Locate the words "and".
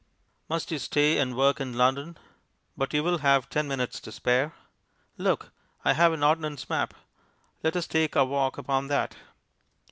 1.19-1.37